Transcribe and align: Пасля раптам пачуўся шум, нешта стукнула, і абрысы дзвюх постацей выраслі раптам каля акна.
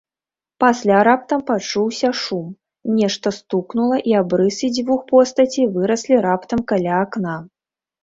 Пасля 0.63 1.01
раптам 1.07 1.43
пачуўся 1.49 2.09
шум, 2.21 2.47
нешта 2.97 3.27
стукнула, 3.39 4.03
і 4.13 4.19
абрысы 4.23 4.73
дзвюх 4.75 5.01
постацей 5.15 5.73
выраслі 5.79 6.15
раптам 6.29 6.69
каля 6.75 6.93
акна. 7.07 7.41